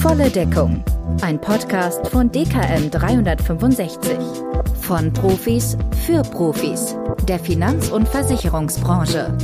[0.00, 0.84] Volle Deckung.
[1.20, 4.18] Ein Podcast von DKM 365.
[4.82, 5.76] Von Profis
[6.06, 6.96] für Profis
[7.26, 9.36] der Finanz- und Versicherungsbranche.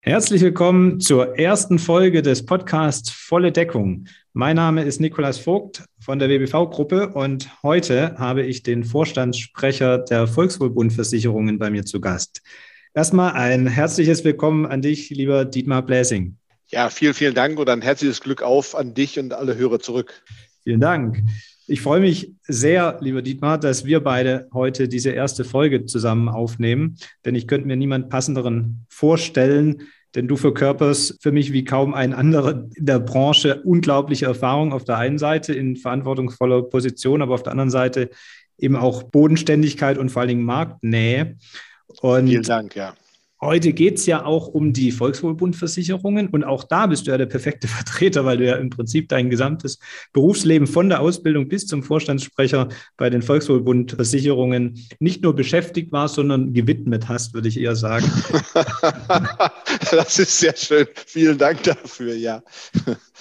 [0.00, 4.06] Herzlich willkommen zur ersten Folge des Podcasts Volle Deckung.
[4.32, 10.26] Mein Name ist Nikolas Vogt von der WBV-Gruppe und heute habe ich den Vorstandssprecher der
[10.26, 12.42] Volkswohlbundversicherungen bei mir zu Gast.
[12.94, 16.36] Erstmal ein herzliches Willkommen an dich, lieber Dietmar Bläsing.
[16.66, 20.22] Ja, vielen, vielen Dank und ein herzliches Glück auf an dich und alle Hörer zurück.
[20.62, 21.22] Vielen Dank.
[21.66, 26.98] Ich freue mich sehr, lieber Dietmar, dass wir beide heute diese erste Folge zusammen aufnehmen,
[27.24, 32.12] denn ich könnte mir niemand passenderen vorstellen, denn du verkörperst für mich wie kaum ein
[32.12, 37.42] anderer in der Branche unglaubliche Erfahrung auf der einen Seite in verantwortungsvoller Position, aber auf
[37.42, 38.10] der anderen Seite
[38.58, 41.38] eben auch Bodenständigkeit und vor allen Dingen Marktnähe.
[42.02, 42.94] Und Vielen Dank, ja.
[43.44, 47.26] Heute geht es ja auch um die Volkswohlbundversicherungen und auch da bist du ja der
[47.26, 49.80] perfekte Vertreter, weil du ja im Prinzip dein gesamtes
[50.12, 56.54] Berufsleben von der Ausbildung bis zum Vorstandssprecher bei den Volkswohlbundversicherungen nicht nur beschäftigt warst, sondern
[56.54, 58.06] gewidmet hast, würde ich eher sagen.
[59.90, 60.86] das ist sehr schön.
[61.06, 62.44] Vielen Dank dafür, ja.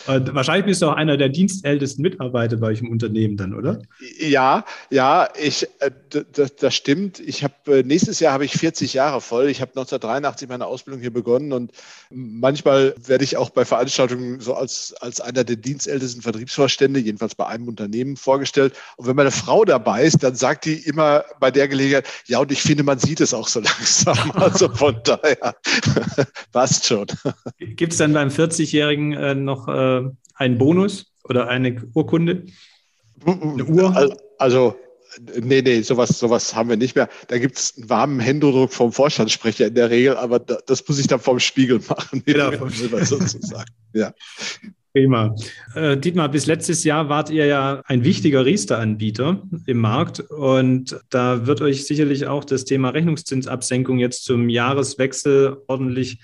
[0.06, 3.82] Und wahrscheinlich bist du auch einer der dienstältesten Mitarbeiter bei euch im Unternehmen dann, oder?
[4.20, 5.90] Ja, ja, ich, äh,
[6.32, 7.20] das, das stimmt.
[7.20, 9.48] Ich habe äh, nächstes Jahr habe ich 40 Jahre voll.
[9.50, 9.72] Ich habe
[10.12, 11.72] 1983 meine Ausbildung hier begonnen und
[12.10, 17.48] manchmal werde ich auch bei Veranstaltungen so als, als einer der dienstältesten Vertriebsvorstände, jedenfalls bei
[17.48, 18.74] einem Unternehmen, vorgestellt.
[18.98, 22.52] Und wenn meine Frau dabei ist, dann sagt die immer bei der Gelegenheit, ja, und
[22.52, 24.32] ich finde, man sieht es auch so langsam.
[24.32, 25.56] Also von daher
[26.52, 27.08] passt schon.
[27.58, 30.04] Gibt es dann beim 40-Jährigen äh, noch äh,
[30.36, 32.46] einen Bonus oder eine Urkunde?
[33.26, 34.18] Eine Uhr?
[34.40, 34.76] Also
[35.20, 37.10] Nee, nee, sowas, sowas haben wir nicht mehr.
[37.28, 41.08] Da gibt es einen warmen Händedruck vom Vorstandssprecher in der Regel, aber das muss ich
[41.08, 42.24] dann vom Spiegel machen.
[42.26, 43.72] Genau, vom Spiegel sozusagen.
[43.94, 44.14] Ja.
[44.94, 45.36] Prima.
[45.74, 51.48] Äh, Dietmar, bis letztes Jahr wart ihr ja ein wichtiger Riester-Anbieter im Markt und da
[51.48, 56.20] wird euch sicherlich auch das Thema Rechnungszinsabsenkung jetzt zum Jahreswechsel ordentlich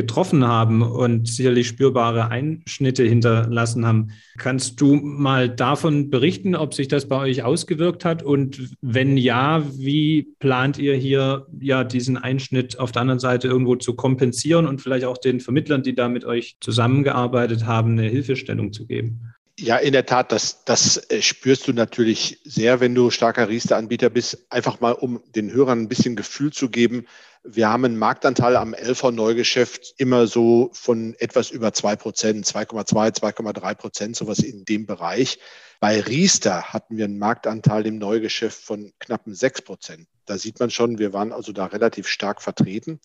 [0.00, 4.12] getroffen haben und sicherlich spürbare Einschnitte hinterlassen haben.
[4.38, 8.22] Kannst du mal davon berichten, ob sich das bei euch ausgewirkt hat?
[8.22, 13.76] Und wenn ja, wie plant ihr hier ja diesen Einschnitt auf der anderen Seite irgendwo
[13.76, 18.72] zu kompensieren und vielleicht auch den Vermittlern, die da mit euch zusammengearbeitet haben, eine Hilfestellung
[18.72, 19.34] zu geben?
[19.62, 24.08] Ja, in der Tat, das, das äh, spürst du natürlich sehr, wenn du starker Riester-Anbieter
[24.08, 24.46] bist.
[24.48, 27.06] Einfach mal, um den Hörern ein bisschen Gefühl zu geben.
[27.44, 33.74] Wir haben einen Marktanteil am LV-Neugeschäft immer so von etwas über zwei Prozent, 2,2, 2,3
[33.74, 35.38] Prozent, sowas in dem Bereich.
[35.78, 40.06] Bei Riester hatten wir einen Marktanteil im Neugeschäft von knappen sechs Prozent.
[40.24, 42.98] Da sieht man schon, wir waren also da relativ stark vertreten.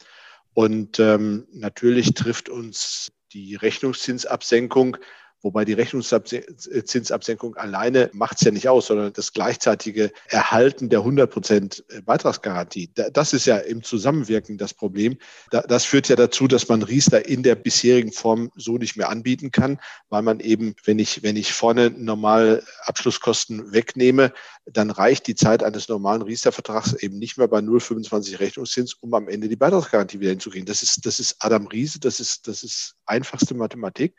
[0.53, 4.95] Und ähm, natürlich trifft uns die Rechnungszinsabsenkung
[5.45, 11.29] Wobei die Rechnungszinsabsenkung alleine macht es ja nicht aus, sondern das gleichzeitige Erhalten der 100
[11.29, 12.89] Prozent Beitragsgarantie.
[13.13, 15.19] Das ist ja im Zusammenwirken das Problem.
[15.51, 19.51] Das führt ja dazu, dass man Riester in der bisherigen Form so nicht mehr anbieten
[19.51, 19.79] kann,
[20.09, 24.33] weil man eben, wenn ich, wenn ich vorne normal Abschlusskosten wegnehme,
[24.65, 29.27] dann reicht die Zeit eines normalen Riester-Vertrags eben nicht mehr bei 0,25 Rechnungszins, um am
[29.27, 30.65] Ende die Beitragsgarantie wieder hinzukriegen.
[30.65, 34.15] Das ist, das ist Adam Riese, das ist, das ist einfachste Mathematik.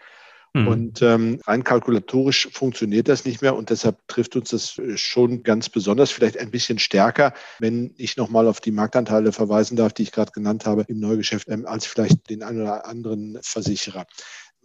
[0.57, 0.69] Mhm.
[0.69, 5.43] Und ähm, rein kalkulatorisch funktioniert das nicht mehr und deshalb trifft uns das äh, schon
[5.43, 10.05] ganz besonders, vielleicht ein bisschen stärker, wenn ich nochmal auf die Marktanteile verweisen darf, die
[10.05, 14.07] ich gerade genannt habe im Neugeschäft, ähm, als vielleicht den einen oder anderen Versicherer.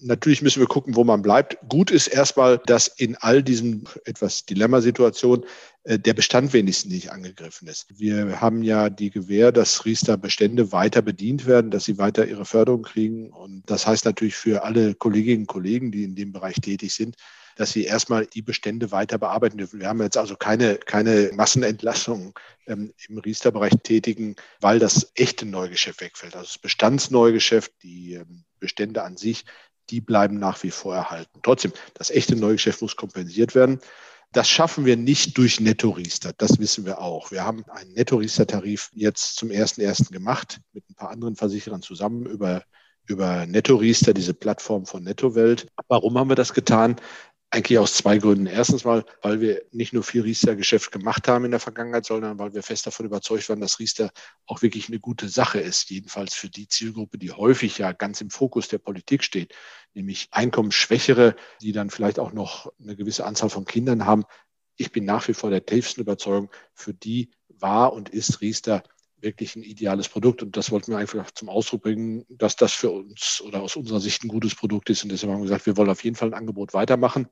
[0.04, 1.58] Natürlich müssen wir gucken, wo man bleibt.
[1.70, 5.46] Gut ist erstmal, dass in all diesen etwas Dilemmasituationen
[5.84, 7.86] äh, der Bestand wenigstens nicht angegriffen ist.
[8.00, 12.82] Wir haben ja die Gewähr, dass Riester-Bestände weiter bedient werden, dass sie weiter ihre Förderung
[12.82, 13.30] kriegen.
[13.30, 17.16] Und das heißt natürlich für alle Kolleginnen und Kollegen, die in dem Bereich tätig sind,
[17.56, 19.80] dass sie erstmal die Bestände weiter bearbeiten dürfen.
[19.80, 22.34] Wir haben jetzt also keine, keine Massenentlassungen
[22.66, 26.36] ähm, im Riester-Bereich tätigen, weil das echte Neugeschäft wegfällt.
[26.36, 29.46] Also das Bestandsneugeschäft, die ähm, Bestände an sich,
[29.90, 31.40] die bleiben nach wie vor erhalten.
[31.44, 33.80] Trotzdem, das echte Neugeschäft muss kompensiert werden.
[34.34, 37.32] Das schaffen wir nicht durch Netto-Riester, das wissen wir auch.
[37.32, 40.12] Wir haben einen Netto-Riester-Tarif jetzt zum 1.1.
[40.12, 42.64] gemacht mit ein paar anderen Versicherern zusammen über,
[43.08, 45.68] über Netto-Riester, diese Plattform von Netto-Welt.
[45.90, 46.96] Warum haben wir das getan?
[47.54, 48.46] Eigentlich aus zwei Gründen.
[48.46, 52.54] Erstens mal, weil wir nicht nur viel Riester-Geschäft gemacht haben in der Vergangenheit, sondern weil
[52.54, 54.12] wir fest davon überzeugt waren, dass Riester
[54.46, 55.90] auch wirklich eine gute Sache ist.
[55.90, 59.54] Jedenfalls für die Zielgruppe, die häufig ja ganz im Fokus der Politik steht,
[59.94, 64.24] nämlich Einkommensschwächere, die dann vielleicht auch noch eine gewisse Anzahl von Kindern haben.
[64.78, 68.82] Ich bin nach wie vor der tiefsten Überzeugung, für die war und ist Riester
[69.22, 70.44] wirklich ein ideales Produkt.
[70.44, 74.00] Und das wollten wir einfach zum Ausdruck bringen, dass das für uns oder aus unserer
[74.00, 75.04] Sicht ein gutes Produkt ist.
[75.04, 77.28] Und deshalb haben wir gesagt, wir wollen auf jeden Fall ein Angebot weitermachen.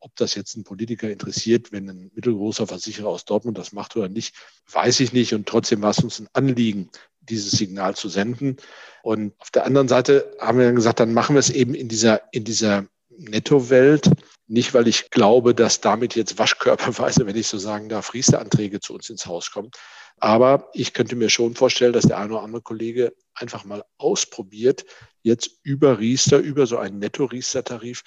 [0.00, 4.08] Ob das jetzt ein Politiker interessiert, wenn ein mittelgroßer Versicherer aus Dortmund das macht oder
[4.08, 4.34] nicht,
[4.70, 5.34] weiß ich nicht.
[5.34, 6.90] Und trotzdem war es uns ein Anliegen,
[7.20, 8.56] dieses Signal zu senden.
[9.02, 11.88] Und auf der anderen Seite haben wir dann gesagt, dann machen wir es eben in
[11.88, 12.86] dieser, in dieser
[13.20, 14.10] Netto-Welt.
[14.46, 18.94] Nicht, weil ich glaube, dass damit jetzt waschkörperweise, wenn ich so sagen darf, Riester-Anträge zu
[18.94, 19.70] uns ins Haus kommen.
[20.18, 24.84] Aber ich könnte mir schon vorstellen, dass der eine oder andere Kollege einfach mal ausprobiert,
[25.22, 28.02] jetzt über Riester, über so einen Netto-Riester-Tarif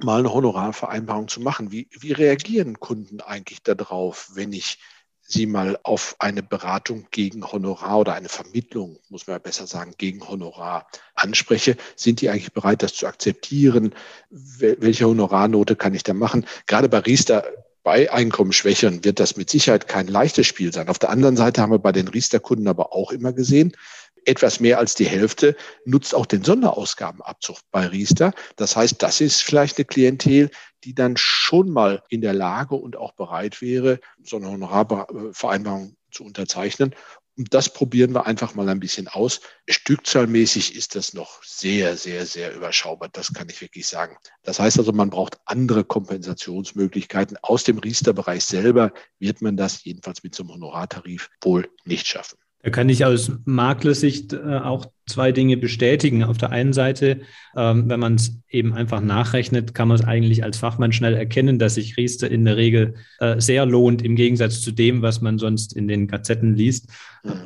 [0.00, 1.72] mal eine Honorarvereinbarung zu machen.
[1.72, 4.78] Wie, wie reagieren Kunden eigentlich darauf, wenn ich
[5.28, 9.94] Sie mal auf eine Beratung gegen Honorar oder eine Vermittlung, muss man ja besser sagen,
[9.98, 13.94] gegen Honorar anspreche, sind die eigentlich bereit, das zu akzeptieren?
[14.30, 16.46] Welche Honorarnote kann ich da machen?
[16.66, 17.44] Gerade bei Riester
[17.82, 20.88] bei Einkommensschwächeren wird das mit Sicherheit kein leichtes Spiel sein.
[20.88, 23.76] Auf der anderen Seite haben wir bei den Riester-Kunden aber auch immer gesehen,
[24.24, 28.32] etwas mehr als die Hälfte nutzt auch den Sonderausgabenabzug bei Riester.
[28.56, 30.50] Das heißt, das ist vielleicht eine Klientel,
[30.86, 36.24] die dann schon mal in der Lage und auch bereit wäre, so eine Honorarvereinbarung zu
[36.24, 36.94] unterzeichnen.
[37.36, 39.40] Und das probieren wir einfach mal ein bisschen aus.
[39.68, 43.10] Stückzahlmäßig ist das noch sehr, sehr, sehr überschaubar.
[43.12, 44.16] Das kann ich wirklich sagen.
[44.42, 47.36] Das heißt also, man braucht andere Kompensationsmöglichkeiten.
[47.42, 52.38] Aus dem Riester-Bereich selber wird man das jedenfalls mit so einem Honorartarif wohl nicht schaffen.
[52.66, 56.24] Da kann ich aus Maklersicht äh, auch zwei Dinge bestätigen.
[56.24, 57.20] Auf der einen Seite,
[57.56, 61.60] ähm, wenn man es eben einfach nachrechnet, kann man es eigentlich als Fachmann schnell erkennen,
[61.60, 65.38] dass sich Riester in der Regel äh, sehr lohnt, im Gegensatz zu dem, was man
[65.38, 66.90] sonst in den Gazetten liest.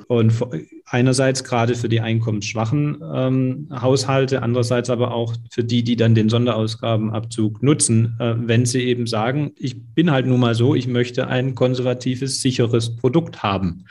[0.08, 0.32] Und
[0.86, 6.28] einerseits gerade für die einkommensschwachen ähm, Haushalte, andererseits aber auch für die, die dann den
[6.28, 11.28] Sonderausgabenabzug nutzen, äh, wenn sie eben sagen, ich bin halt nun mal so, ich möchte
[11.28, 13.84] ein konservatives, sicheres Produkt haben.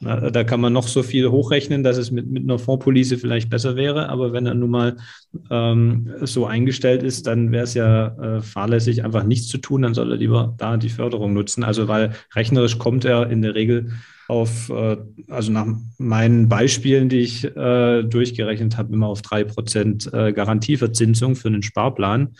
[0.00, 0.30] Ja.
[0.30, 3.76] da kann man noch so viel hochrechnen, dass es mit, mit einer Fondspolice vielleicht besser
[3.76, 4.96] wäre, aber wenn er nun mal
[5.50, 9.94] ähm, so eingestellt ist, dann wäre es ja äh, fahrlässig, einfach nichts zu tun, dann
[9.94, 11.64] soll er lieber da die Förderung nutzen.
[11.64, 13.90] Also weil rechnerisch kommt er in der Regel
[14.28, 14.96] auf, äh,
[15.28, 15.66] also nach
[15.98, 21.62] meinen Beispielen, die ich äh, durchgerechnet habe, immer auf drei Prozent äh, Garantieverzinsung für einen
[21.62, 22.34] Sparplan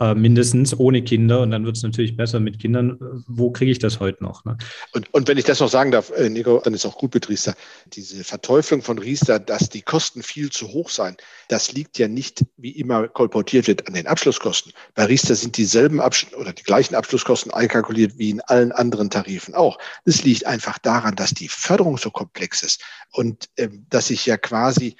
[0.00, 2.98] äh, mindestens ohne Kinder und dann wird es natürlich besser mit Kindern.
[3.26, 4.44] Wo kriege ich das heute noch?
[4.44, 4.56] Ne?
[4.92, 7.28] Und, und wenn ich das noch sagen darf, äh, Nico, dann ist auch gut mit
[7.28, 7.54] Riester.
[7.92, 11.16] Diese Verteuflung von Riester, dass die Kosten viel zu hoch seien,
[11.48, 14.72] das liegt ja nicht, wie immer kolportiert wird, an den Abschlusskosten.
[14.94, 19.54] Bei Riester sind dieselben Absch oder die gleichen Abschlusskosten einkalkuliert wie in allen anderen Tarifen
[19.54, 19.78] auch.
[20.04, 22.82] Das liegt einfach daran, dass die Förderung so komplex ist
[23.12, 24.96] und äh, dass ich ja quasi,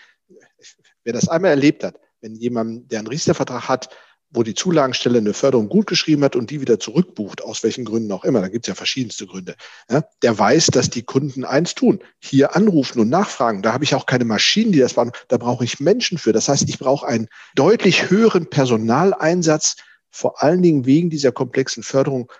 [1.04, 3.90] wer das einmal erlebt hat, wenn jemand, der einen Riester-Vertrag hat,
[4.30, 8.12] wo die Zulagenstelle eine Förderung gut geschrieben hat und die wieder zurückbucht, aus welchen Gründen
[8.12, 9.54] auch immer, da gibt es ja verschiedenste Gründe,
[9.90, 13.62] ja, der weiß, dass die Kunden eins tun, hier anrufen und nachfragen.
[13.62, 16.32] Da habe ich auch keine Maschinen, die das machen, da brauche ich Menschen für.
[16.32, 19.76] Das heißt, ich brauche einen deutlich höheren Personaleinsatz,
[20.10, 22.30] vor allen Dingen wegen dieser komplexen Förderung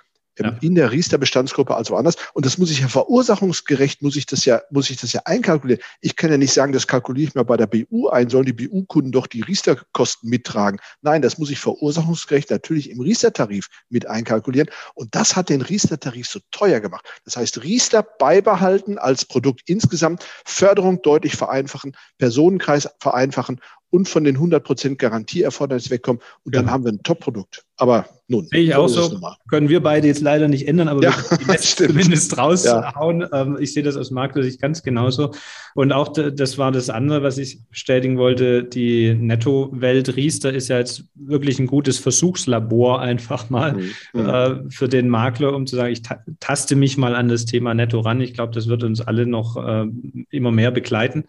[0.47, 0.57] ja.
[0.61, 2.17] in der Riester-Bestandsgruppe als woanders.
[2.35, 5.83] Und das muss ich ja verursachungsgerecht, muss ich das ja, muss ich das ja einkalkulieren.
[6.01, 8.53] Ich kann ja nicht sagen, das kalkuliere ich mal bei der BU ein, sollen die
[8.53, 10.81] BU-Kunden doch die Riester-Kosten mittragen.
[11.03, 14.69] Nein, das muss ich verursachungsgerecht natürlich im Riester-Tarif mit einkalkulieren.
[14.95, 17.07] Und das hat den Riester-Tarif so teuer gemacht.
[17.25, 24.37] Das heißt, Riester beibehalten als Produkt insgesamt, Förderung deutlich vereinfachen, Personenkreis vereinfachen und von den
[24.37, 26.21] 100 Prozent Garantieerfordernis wegkommen.
[26.45, 26.73] Und dann ja.
[26.73, 27.65] haben wir ein Top-Produkt.
[27.77, 28.47] Aber nun.
[28.49, 29.19] Sehe ich auch so.
[29.49, 33.21] Können wir beide jetzt leider nicht ändern, aber ja, wir können zumindest raushauen.
[33.21, 33.29] Ja.
[33.33, 35.31] Ähm, ich sehe das aus Marktsicht ganz genauso.
[35.75, 38.65] Und auch das war das andere, was ich bestätigen wollte.
[38.65, 43.93] Die Netto-Welt Riester ist ja jetzt wirklich ein gutes Versuchslabor einfach mal mhm.
[44.13, 44.29] mhm.
[44.29, 46.03] äh, für den Makler, um zu sagen, ich
[46.41, 48.21] taste mich mal an das Thema Netto ran.
[48.21, 49.87] Ich glaube, das wird uns alle noch äh,
[50.31, 51.25] immer mehr begleiten.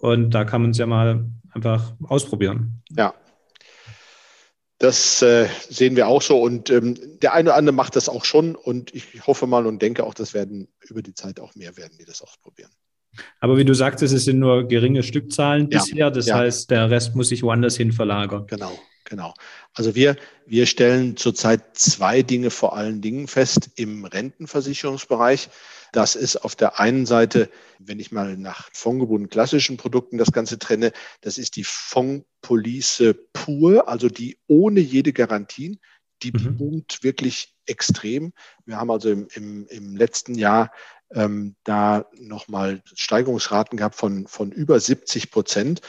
[0.00, 2.82] Und da kann man es ja mal einfach ausprobieren.
[2.90, 3.14] Ja.
[4.78, 8.24] Das äh, sehen wir auch so und ähm, der eine oder andere macht das auch
[8.24, 11.76] schon und ich hoffe mal und denke auch, das werden über die Zeit auch mehr
[11.76, 12.70] werden, die das ausprobieren.
[13.38, 16.36] Aber wie du sagtest, es sind nur geringe Stückzahlen ja, bisher, das ja.
[16.36, 18.46] heißt, der Rest muss sich woanders hin verlagern.
[18.48, 19.32] Genau, genau.
[19.72, 25.48] Also wir, wir stellen zurzeit zwei Dinge vor allen Dingen fest im Rentenversicherungsbereich.
[25.94, 27.48] Das ist auf der einen Seite,
[27.78, 33.88] wenn ich mal nach fondgebundenen klassischen Produkten das Ganze trenne, das ist die Fondpolice pur,
[33.88, 35.78] also die ohne jede Garantien.
[36.24, 36.56] Die mhm.
[36.56, 38.32] boomt wirklich extrem.
[38.66, 40.72] Wir haben also im, im, im letzten Jahr
[41.12, 45.80] ähm, da nochmal Steigerungsraten gehabt von, von über 70 Prozent.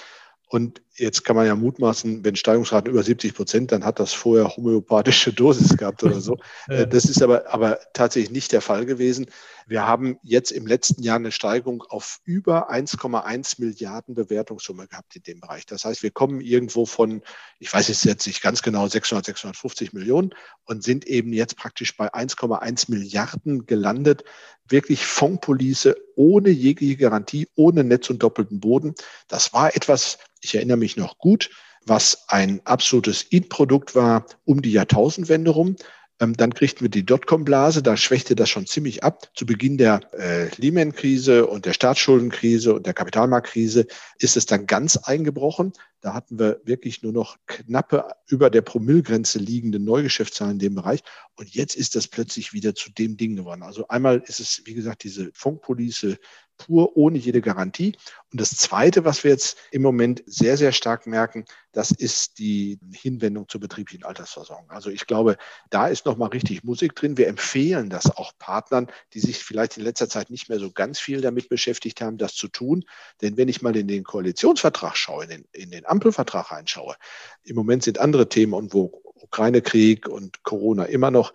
[0.48, 4.56] Und jetzt kann man ja mutmaßen, wenn Steigungsraten über 70 Prozent, dann hat das vorher
[4.56, 6.38] homöopathische Dosis gehabt oder so.
[6.68, 9.28] Äh, das ist aber, aber tatsächlich nicht der Fall gewesen.
[9.68, 15.24] Wir haben jetzt im letzten Jahr eine Steigerung auf über 1,1 Milliarden Bewertungssumme gehabt in
[15.24, 15.66] dem Bereich.
[15.66, 17.22] Das heißt, wir kommen irgendwo von,
[17.60, 20.36] ich weiß es jetzt nicht ganz genau, 600, 650 Millionen
[20.66, 24.24] und sind eben jetzt praktisch bei 1,1 Milliarden gelandet.
[24.68, 28.94] Wirklich Fondspolice ohne jegliche Garantie, ohne Netz und doppelten Boden.
[29.28, 31.50] Das war etwas, ich erinnere mich noch gut,
[31.86, 35.76] was ein absolutes In-Produkt war um die Jahrtausendwende rum.
[36.22, 39.30] Ähm, dann kriegten wir die Dotcom-Blase, da schwächte das schon ziemlich ab.
[39.36, 43.86] Zu Beginn der äh, Lehman-Krise und der Staatsschuldenkrise und der Kapitalmarktkrise
[44.20, 45.74] ist es dann ganz eingebrochen.
[46.00, 51.02] Da hatten wir wirklich nur noch knappe über der Promillgrenze liegende Neugeschäftszahlen in dem Bereich.
[51.36, 53.64] Und jetzt ist das plötzlich wieder zu dem Ding geworden.
[53.64, 56.18] Also einmal ist es, wie gesagt, diese Funkpolice
[56.58, 57.96] pur ohne jede Garantie.
[58.32, 62.80] Und das Zweite, was wir jetzt im Moment sehr, sehr stark merken, das ist die
[62.94, 64.70] Hinwendung zur betrieblichen Altersversorgung.
[64.72, 65.38] Also ich glaube,
[65.70, 67.18] da ist nochmal richtig Musik drin.
[67.18, 71.00] Wir empfehlen das auch Partnern, die sich vielleicht in letzter Zeit nicht mehr so ganz
[71.00, 72.86] viel damit beschäftigt haben, das zu tun.
[73.22, 76.96] Denn wenn ich mal in den Koalitionsvertrag schaue, in den, in den Ampelvertrag reinschaue,
[77.44, 81.34] im Moment sind andere Themen und wo Ukraine-Krieg und Corona immer noch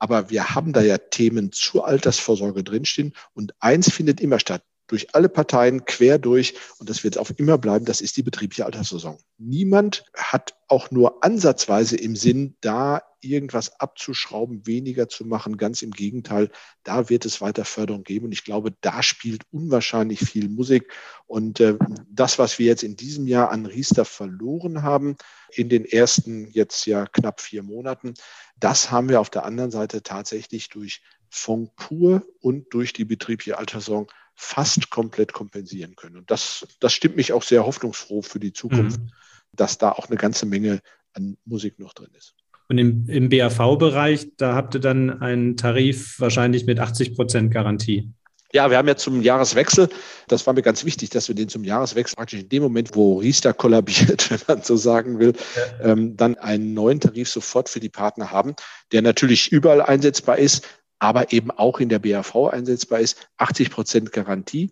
[0.00, 5.14] aber wir haben da ja Themen zur Altersvorsorge drinstehen und eins findet immer statt durch
[5.14, 9.18] alle Parteien quer durch und das wird auch immer bleiben, das ist die betriebliche Alterssaison.
[9.38, 15.56] Niemand hat auch nur ansatzweise im Sinn, da irgendwas abzuschrauben, weniger zu machen.
[15.56, 16.50] Ganz im Gegenteil,
[16.84, 20.90] da wird es weiter Förderung geben und ich glaube, da spielt unwahrscheinlich viel Musik
[21.26, 21.76] und äh,
[22.08, 25.16] das, was wir jetzt in diesem Jahr an Riester verloren haben,
[25.52, 28.14] in den ersten jetzt ja knapp vier Monaten,
[28.58, 33.56] das haben wir auf der anderen Seite tatsächlich durch Fonds pur und durch die betriebliche
[33.56, 36.16] Alterssorgung fast komplett kompensieren können.
[36.16, 39.10] Und das, das stimmt mich auch sehr hoffnungsfroh für die Zukunft, mhm.
[39.52, 40.80] dass da auch eine ganze Menge
[41.12, 42.34] an Musik noch drin ist.
[42.68, 48.12] Und im, im BAV-Bereich, da habt ihr dann einen Tarif wahrscheinlich mit 80 Prozent Garantie.
[48.52, 49.88] Ja, wir haben ja zum Jahreswechsel,
[50.26, 53.18] das war mir ganz wichtig, dass wir den zum Jahreswechsel praktisch in dem Moment, wo
[53.18, 55.92] Riester kollabiert, wenn man so sagen will, ja.
[55.92, 58.56] ähm, dann einen neuen Tarif sofort für die Partner haben,
[58.90, 60.66] der natürlich überall einsetzbar ist,
[61.00, 64.70] aber eben auch in der BAV einsetzbar ist, 80 Prozent Garantie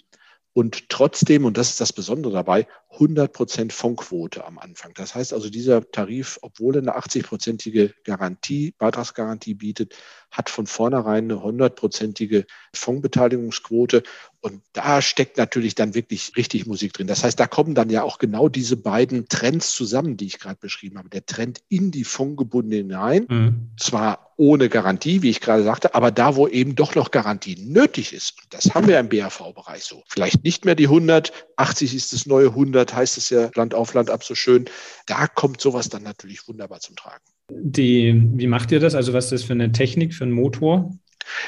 [0.58, 4.92] und trotzdem, und das ist das Besondere dabei, 100 Prozent Fondquote am Anfang.
[4.94, 9.94] Das heißt also, dieser Tarif, obwohl er eine 80-prozentige Garantie, Beitragsgarantie bietet,
[10.30, 14.02] hat von vornherein eine 100-prozentige Fondsbeteiligungsquote.
[14.40, 17.08] Und da steckt natürlich dann wirklich richtig Musik drin.
[17.08, 20.58] Das heißt, da kommen dann ja auch genau diese beiden Trends zusammen, die ich gerade
[20.60, 21.08] beschrieben habe.
[21.08, 23.70] Der Trend in die Fondgebundene hinein, mhm.
[23.78, 28.12] zwar ohne Garantie, wie ich gerade sagte, aber da, wo eben doch noch Garantie nötig
[28.12, 28.40] ist.
[28.40, 30.04] Und das haben wir im BAV-Bereich so.
[30.06, 33.94] Vielleicht nicht mehr die 100, 80 ist das neue 100, heißt es ja Land auf
[33.94, 34.66] Land ab so schön.
[35.06, 37.24] Da kommt sowas dann natürlich wunderbar zum Tragen.
[37.50, 38.94] Die, wie macht ihr das?
[38.94, 40.90] Also was ist das für eine Technik, für einen Motor?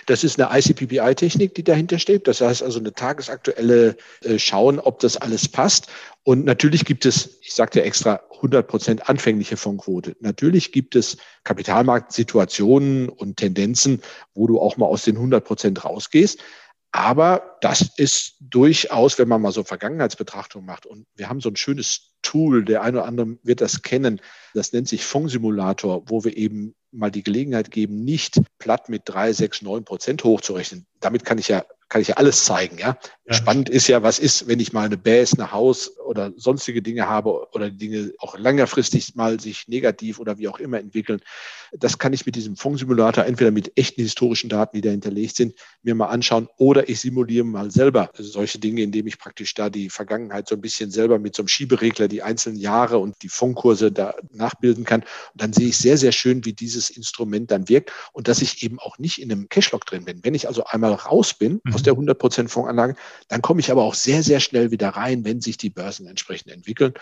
[0.07, 2.29] Das ist eine ICPPI-Technik, die dahinter steht.
[2.29, 5.89] Das heißt also eine tagesaktuelle äh, Schauen, ob das alles passt.
[6.23, 10.17] Und natürlich gibt es, ich sagte extra, 100 Prozent anfängliche Fondquote.
[10.21, 14.01] Natürlich gibt es Kapitalmarktsituationen und Tendenzen,
[14.35, 16.41] wo du auch mal aus den 100 Prozent rausgehst.
[16.93, 21.57] Aber das ist durchaus, wenn man mal so Vergangenheitsbetrachtung macht, und wir haben so ein
[21.57, 24.21] schönes Tool, der eine oder andere wird das kennen,
[24.55, 29.33] das nennt sich Fondsimulator, wo wir eben mal die Gelegenheit geben, nicht platt mit drei,
[29.33, 30.87] sechs, neun Prozent hochzurechnen.
[30.99, 32.79] Damit kann ich ja kann ich ja alles zeigen.
[32.79, 32.97] Ja?
[33.27, 33.35] ja?
[33.35, 37.09] Spannend ist ja, was ist, wenn ich mal eine Base, ein Haus oder sonstige Dinge
[37.09, 41.21] habe oder Dinge auch längerfristig mal sich negativ oder wie auch immer entwickeln.
[41.73, 45.55] Das kann ich mit diesem Fondssimulator entweder mit echten historischen Daten, die da hinterlegt sind,
[45.83, 49.91] mir mal anschauen oder ich simuliere mal selber solche Dinge, indem ich praktisch da die
[49.91, 53.91] Vergangenheit so ein bisschen selber mit so einem Schieberegler die einzelnen Jahre und die Fondkurse
[53.91, 55.01] da nachbilden kann.
[55.01, 58.63] Und dann sehe ich sehr, sehr schön, wie dieses Instrument dann wirkt und dass ich
[58.63, 60.21] eben auch nicht in einem Cashlog drin bin.
[60.23, 62.95] Wenn ich also einmal raus bin mhm aus der 100% Fondsanlage.
[63.29, 66.53] Dann komme ich aber auch sehr, sehr schnell wieder rein, wenn sich die Börsen entsprechend
[66.53, 66.95] entwickeln.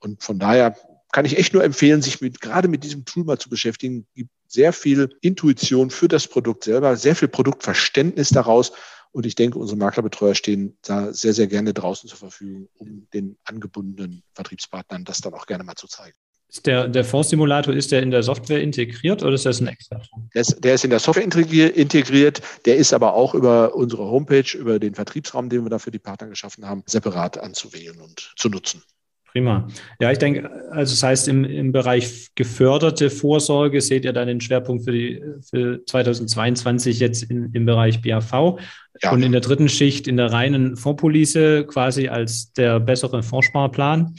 [0.00, 0.76] Und von daher
[1.12, 4.06] kann ich echt nur empfehlen, sich mit, gerade mit diesem Tool mal zu beschäftigen.
[4.08, 8.72] Es Gibt sehr viel Intuition für das Produkt selber, sehr viel Produktverständnis daraus.
[9.12, 13.36] Und ich denke, unsere Maklerbetreuer stehen da sehr, sehr gerne draußen zur Verfügung, um den
[13.44, 16.16] angebundenen Vertriebspartnern das dann auch gerne mal zu zeigen.
[16.54, 20.00] Ist der, der Fondssimulator, ist der in der Software integriert oder ist das ein extra?
[20.34, 24.56] Der ist, der ist in der Software integriert, der ist aber auch über unsere Homepage,
[24.56, 28.48] über den Vertriebsraum, den wir da für die Partner geschaffen haben, separat anzuwählen und zu
[28.48, 28.84] nutzen.
[29.32, 29.66] Prima.
[29.98, 34.40] Ja, ich denke, also das heißt, im, im Bereich geförderte Vorsorge seht ihr dann den
[34.40, 38.60] Schwerpunkt für, die, für 2022 jetzt in, im Bereich BAV.
[39.02, 39.10] Ja.
[39.10, 44.14] Und in der dritten Schicht in der reinen Fondspolice quasi als der bessere Fondssparplan.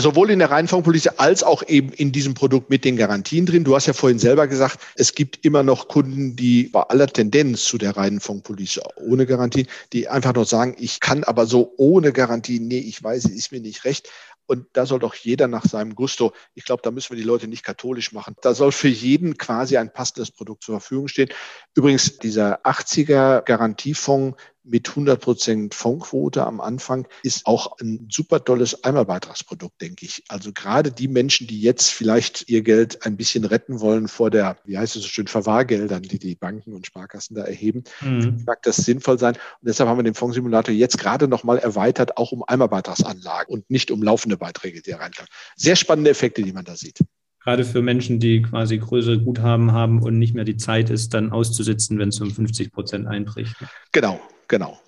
[0.00, 3.64] Sowohl in der Reihenfolgepolice als auch eben in diesem Produkt mit den Garantien drin.
[3.64, 7.64] Du hast ja vorhin selber gesagt, es gibt immer noch Kunden, die bei aller Tendenz
[7.64, 12.60] zu der Reihenfolgepolice ohne Garantie, die einfach nur sagen, ich kann aber so ohne Garantie,
[12.60, 14.08] nee, ich weiß, es ist mir nicht recht.
[14.46, 17.48] Und da soll doch jeder nach seinem Gusto, ich glaube, da müssen wir die Leute
[17.48, 18.36] nicht katholisch machen.
[18.42, 21.30] Da soll für jeden quasi ein passendes Produkt zur Verfügung stehen.
[21.74, 24.36] Übrigens, dieser 80er Garantiefonds
[24.66, 30.24] mit 100 Prozent Fondquote am Anfang ist auch ein super tolles Einmalbeitragsprodukt, denke ich.
[30.28, 34.58] Also gerade die Menschen, die jetzt vielleicht ihr Geld ein bisschen retten wollen vor der,
[34.64, 38.42] wie heißt es so schön, Verwahrgeldern, die die Banken und Sparkassen da erheben, mhm.
[38.46, 39.34] mag das sinnvoll sein.
[39.34, 43.90] Und deshalb haben wir den Fondssimulator jetzt gerade nochmal erweitert, auch um Einmalbeitragsanlagen und nicht
[43.90, 45.28] um laufende Beiträge, die reinkommen.
[45.56, 47.00] Sehr spannende Effekte, die man da sieht
[47.46, 51.30] gerade für Menschen, die quasi größere Guthaben haben und nicht mehr die Zeit ist, dann
[51.30, 53.54] auszusitzen, wenn es um 50 Prozent einbricht.
[53.92, 54.80] Genau, genau.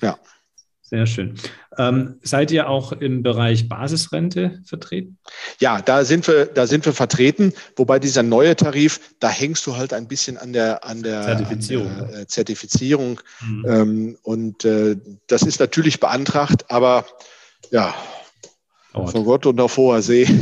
[0.00, 0.16] Ja.
[0.80, 1.34] Sehr schön.
[1.76, 5.18] Ähm, seid ihr auch im Bereich Basisrente vertreten?
[5.58, 7.52] Ja, da sind wir, da sind wir vertreten.
[7.74, 11.88] Wobei dieser neue Tarif, da hängst du halt ein bisschen an der, an der Zertifizierung.
[11.88, 13.20] An der, äh, Zertifizierung.
[13.40, 13.64] Mhm.
[13.66, 17.06] Ähm, und äh, das ist natürlich beantragt, aber
[17.72, 17.92] ja,
[18.92, 19.10] Dauert.
[19.10, 20.28] vor Gott und auf hoher See.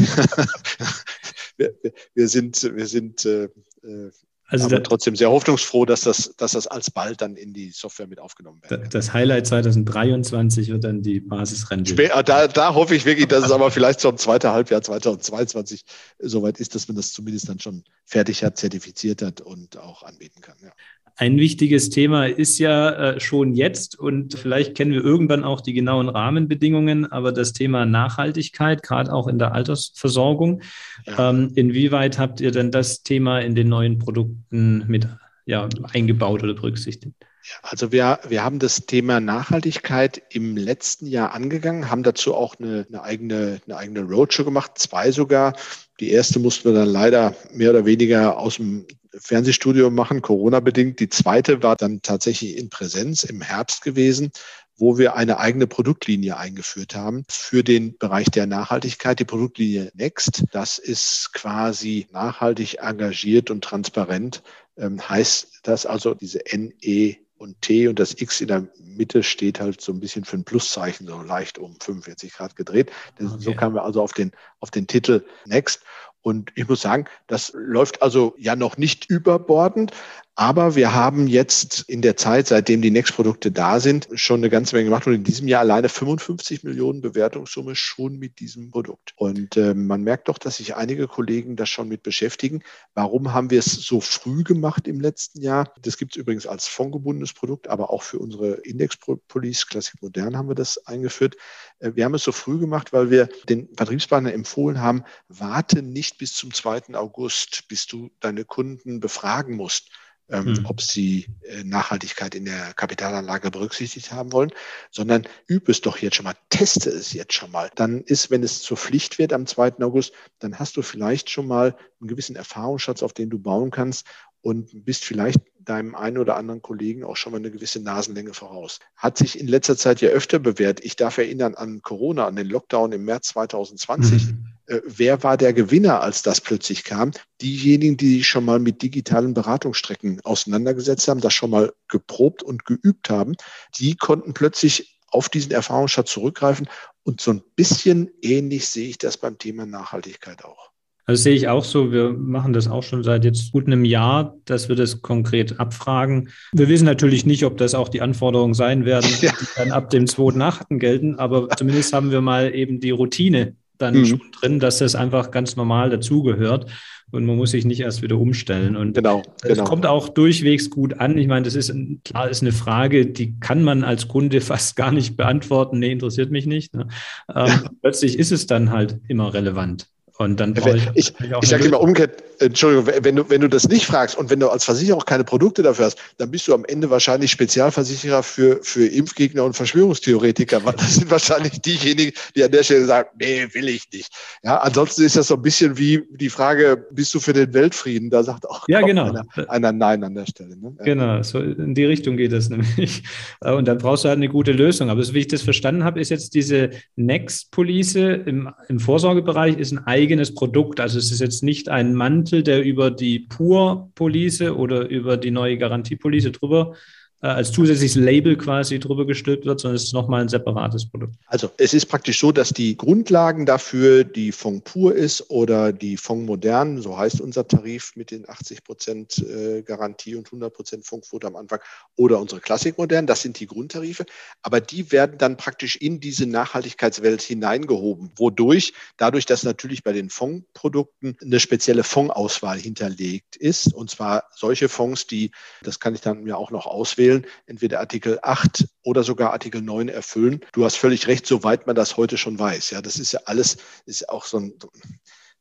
[1.82, 3.44] wir, wir, sind, wir sind äh,
[3.82, 4.10] äh
[4.52, 8.20] also aber trotzdem sehr hoffnungsfroh, dass das, dass das alsbald dann in die Software mit
[8.20, 8.92] aufgenommen wird.
[8.94, 11.92] Das Highlight 2023 wird dann die Basisrente.
[11.92, 15.84] Spä da, da hoffe ich wirklich, dass es aber vielleicht schon zweite Halbjahr 2022
[16.18, 20.42] soweit ist, dass man das zumindest dann schon fertig hat, zertifiziert hat und auch anbieten
[20.42, 20.56] kann.
[20.62, 20.72] Ja.
[21.16, 25.74] Ein wichtiges Thema ist ja äh, schon jetzt und vielleicht kennen wir irgendwann auch die
[25.74, 30.62] genauen Rahmenbedingungen, aber das Thema Nachhaltigkeit, gerade auch in der Altersversorgung.
[31.06, 31.30] Ja.
[31.30, 35.06] Ähm, inwieweit habt ihr denn das Thema in den neuen Produkten mit
[35.44, 37.14] ja, eingebaut oder berücksichtigt?
[37.62, 42.86] Also wir, wir haben das Thema Nachhaltigkeit im letzten Jahr angegangen, haben dazu auch eine,
[42.88, 45.54] eine, eigene, eine eigene Roadshow gemacht, zwei sogar.
[46.00, 48.86] Die erste mussten wir dann leider mehr oder weniger aus dem
[49.18, 51.00] Fernsehstudio machen, Corona-bedingt.
[51.00, 54.32] Die zweite war dann tatsächlich in Präsenz im Herbst gewesen,
[54.76, 60.44] wo wir eine eigene Produktlinie eingeführt haben für den Bereich der Nachhaltigkeit, die Produktlinie Next.
[60.52, 64.42] Das ist quasi nachhaltig engagiert und transparent.
[64.76, 69.60] Ähm, heißt das also diese NE und T und das X in der Mitte steht
[69.60, 72.90] halt so ein bisschen für ein Pluszeichen, so leicht um 45 Grad gedreht.
[73.20, 73.34] Okay.
[73.38, 75.82] So kamen wir also auf den, auf den Titel Next.
[76.22, 79.92] Und ich muss sagen, das läuft also ja noch nicht überbordend,
[80.34, 84.74] aber wir haben jetzt in der Zeit, seitdem die Next-Produkte da sind, schon eine ganze
[84.74, 89.12] Menge gemacht und in diesem Jahr alleine 55 Millionen Bewertungssumme schon mit diesem Produkt.
[89.16, 92.62] Und äh, man merkt doch, dass sich einige Kollegen da schon mit beschäftigen.
[92.94, 95.70] Warum haben wir es so früh gemacht im letzten Jahr?
[95.82, 100.48] Das gibt es übrigens als fondgebundenes Produkt, aber auch für unsere Index-Police Classic Modern haben
[100.48, 101.36] wir das eingeführt.
[101.78, 106.16] Äh, wir haben es so früh gemacht, weil wir den Vertriebspartner empfohlen haben, warte nicht
[106.16, 106.94] bis zum 2.
[106.94, 109.90] August, bis du deine Kunden befragen musst
[110.32, 110.66] ähm, mhm.
[110.66, 114.50] ob sie äh, Nachhaltigkeit in der Kapitalanlage berücksichtigt haben wollen,
[114.90, 117.70] sondern übe es doch jetzt schon mal, teste es jetzt schon mal.
[117.74, 119.80] Dann ist, wenn es zur Pflicht wird am 2.
[119.80, 124.06] August, dann hast du vielleicht schon mal einen gewissen Erfahrungsschatz, auf den du bauen kannst
[124.40, 128.80] und bist vielleicht deinem einen oder anderen Kollegen auch schon mal eine gewisse Nasenlänge voraus.
[128.96, 130.80] Hat sich in letzter Zeit ja öfter bewährt.
[130.84, 134.26] Ich darf erinnern an Corona, an den Lockdown im März 2020.
[134.26, 134.51] Mhm.
[134.66, 137.12] Äh, wer war der Gewinner, als das plötzlich kam?
[137.40, 142.64] Diejenigen, die sich schon mal mit digitalen Beratungsstrecken auseinandergesetzt haben, das schon mal geprobt und
[142.64, 143.34] geübt haben,
[143.78, 146.68] die konnten plötzlich auf diesen Erfahrungsschatz zurückgreifen.
[147.04, 150.72] Und so ein bisschen ähnlich sehe ich das beim Thema Nachhaltigkeit auch.
[151.04, 151.90] Also sehe ich auch so.
[151.90, 156.30] Wir machen das auch schon seit jetzt gut einem Jahr, dass wir das konkret abfragen.
[156.52, 159.32] Wir wissen natürlich nicht, ob das auch die Anforderungen sein werden, ja.
[159.32, 163.56] die dann ab dem zweiten Achten gelten, aber zumindest haben wir mal eben die Routine
[163.82, 164.06] dann mhm.
[164.06, 166.70] schon drin, dass das einfach ganz normal dazugehört
[167.12, 168.74] und man muss sich nicht erst wieder umstellen.
[168.74, 169.64] Und genau, es genau.
[169.64, 171.18] kommt auch durchwegs gut an.
[171.18, 171.72] Ich meine, das ist
[172.04, 175.78] klar, ist eine Frage, die kann man als Kunde fast gar nicht beantworten.
[175.78, 176.74] Nee, interessiert mich nicht.
[176.74, 176.88] Ne?
[177.34, 179.88] Ähm, plötzlich ist es dann halt immer relevant.
[180.22, 183.68] Und dann brauche ich, ich, ich sage immer umgekehrt, Entschuldigung, wenn du, wenn du das
[183.68, 186.54] nicht fragst und wenn du als Versicherer auch keine Produkte dafür hast, dann bist du
[186.54, 192.42] am Ende wahrscheinlich Spezialversicherer für, für Impfgegner und Verschwörungstheoretiker, weil das sind wahrscheinlich diejenigen, die
[192.42, 194.10] an der Stelle sagen, nee, will ich nicht.
[194.42, 198.10] Ja, ansonsten ist das so ein bisschen wie die Frage, bist du für den Weltfrieden?
[198.10, 199.10] Da sagt auch ja, genau.
[199.10, 200.56] einer, einer, Nein an der Stelle.
[200.56, 200.74] Ne?
[200.84, 203.02] Genau, so in die Richtung geht es nämlich.
[203.40, 204.90] Und dann brauchst du halt eine gute Lösung.
[204.90, 209.72] Aber so wie ich das verstanden habe, ist jetzt diese Next-Police im, im Vorsorgebereich ist
[209.72, 210.80] ein eigenes Produkt.
[210.80, 215.58] Also es ist jetzt nicht ein Mantel, der über die Pur-Police oder über die neue
[215.58, 216.74] Garantiepolice drüber
[217.22, 221.14] äh, als zusätzliches Label quasi drüber gestülpt wird, sondern es ist nochmal ein separates Produkt.
[221.26, 225.96] Also es ist praktisch so, dass die Grundlagen dafür die Fond pur ist oder die
[225.96, 230.84] Fond modern, so heißt unser Tarif mit den 80 Prozent äh, Garantie und 100 Prozent
[230.84, 231.60] Fondquote am Anfang
[231.96, 234.04] oder unsere Klassik modern, das sind die Grundtarife,
[234.42, 240.10] aber die werden dann praktisch in diese Nachhaltigkeitswelt hineingehoben, wodurch, dadurch, dass natürlich bei den
[240.10, 245.30] Fondprodukten eine spezielle Fondsauswahl hinterlegt ist, und zwar solche Fonds, die,
[245.62, 247.11] das kann ich dann mir auch noch auswählen,
[247.46, 250.40] entweder Artikel 8 oder sogar Artikel 9 erfüllen.
[250.52, 252.70] Du hast völlig recht, soweit man das heute schon weiß.
[252.70, 254.54] Ja, das ist ja alles, ist auch so ein,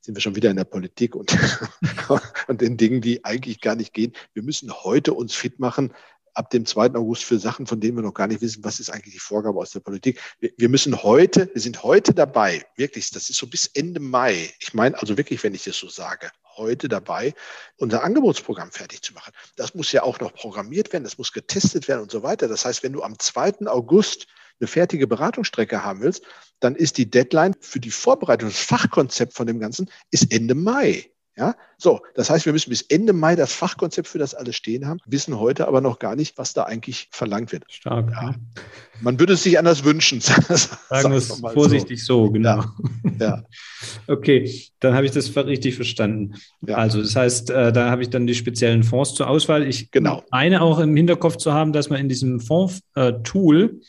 [0.01, 1.37] sind wir schon wieder in der Politik und,
[2.47, 4.13] und in Dingen, die eigentlich gar nicht gehen.
[4.33, 5.93] Wir müssen heute uns fit machen,
[6.33, 6.95] ab dem 2.
[6.95, 9.59] August für Sachen, von denen wir noch gar nicht wissen, was ist eigentlich die Vorgabe
[9.59, 10.19] aus der Politik.
[10.39, 14.53] Wir, müssen heute, wir sind heute dabei, wirklich, das ist so bis Ende Mai.
[14.59, 17.33] Ich meine also wirklich, wenn ich das so sage, heute dabei,
[17.77, 19.33] unser Angebotsprogramm fertig zu machen.
[19.55, 22.47] Das muss ja auch noch programmiert werden, das muss getestet werden und so weiter.
[22.47, 23.67] Das heißt, wenn du am 2.
[23.67, 24.27] August
[24.59, 26.23] eine fertige Beratungsstrecke haben willst,
[26.59, 31.10] dann ist die Deadline für die Vorbereitung, das Fachkonzept von dem Ganzen, ist Ende Mai.
[31.37, 34.85] Ja, so, das heißt, wir müssen bis Ende Mai das Fachkonzept für das alles stehen
[34.85, 37.63] haben, wissen heute aber noch gar nicht, was da eigentlich verlangt wird.
[37.69, 38.11] Stark.
[38.11, 38.35] Ja.
[38.99, 40.19] Man würde es sich anders wünschen.
[40.21, 42.65] Sagen wir es vorsichtig so, so genau.
[43.19, 43.27] Ja.
[43.27, 43.43] ja.
[44.07, 46.35] Okay, dann habe ich das richtig verstanden.
[46.67, 46.75] Ja.
[46.75, 49.67] Also, das heißt, äh, da habe ich dann die speziellen Fonds zur Auswahl.
[49.67, 50.23] Ich genau.
[50.29, 53.81] meine auch im Hinterkopf zu haben, dass man in diesem Fonds-Tool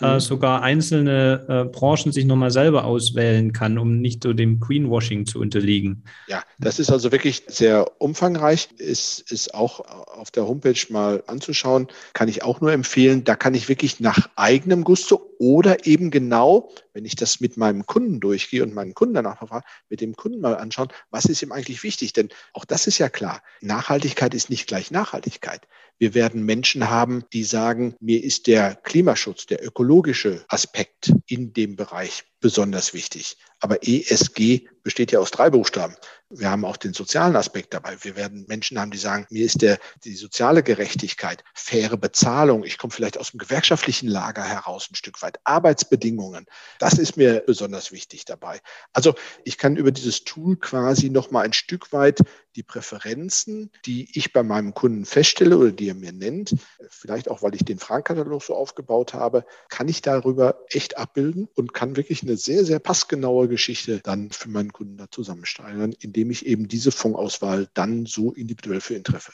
[0.00, 0.20] äh, mhm.
[0.20, 5.40] sogar einzelne äh, Branchen sich nochmal selber auswählen kann, um nicht so dem Greenwashing zu
[5.40, 6.04] unterliegen.
[6.26, 8.68] Ja, das ist also wirklich sehr umfangreich.
[8.78, 11.88] Ist, ist auch auf der Homepage mal anzuschauen.
[12.12, 13.24] Kann ich auch nur empfehlen.
[13.24, 17.86] Da kann ich wirklich nach eigenem Gusto oder eben genau, wenn ich das mit meinem
[17.86, 21.50] Kunden durchgehe und meinen Kunden danach frage, mit dem Kunden mal anschauen, was ist ihm
[21.50, 22.12] eigentlich wichtig?
[22.12, 23.42] Denn auch das ist ja klar.
[23.62, 25.66] Nachhaltigkeit ist nicht gleich Nachhaltigkeit.
[25.96, 31.74] Wir werden Menschen haben, die sagen, mir ist der Klimaschutz, der ökologische Aspekt in dem
[31.74, 33.38] Bereich besonders wichtig.
[33.60, 35.94] Aber ESG besteht ja aus drei Buchstaben.
[36.32, 37.96] Wir haben auch den sozialen Aspekt dabei.
[38.02, 42.78] Wir werden Menschen haben, die sagen, mir ist der, die soziale Gerechtigkeit, faire Bezahlung, ich
[42.78, 46.46] komme vielleicht aus dem gewerkschaftlichen Lager heraus ein Stück weit, Arbeitsbedingungen,
[46.78, 48.60] das ist mir besonders wichtig dabei.
[48.92, 49.14] Also
[49.44, 52.20] ich kann über dieses Tool quasi nochmal ein Stück weit
[52.56, 56.56] die Präferenzen, die ich bei meinem Kunden feststelle oder die er mir nennt,
[56.88, 61.74] vielleicht auch, weil ich den Fragenkatalog so aufgebaut habe, kann ich darüber echt abbilden und
[61.74, 66.44] kann wirklich eine sehr, sehr passgenaue Geschichte dann für meinen Kunden da zusammensteigern, indem ich
[66.44, 69.32] eben diese Fondsauswahl dann so individuell für ihn treffe.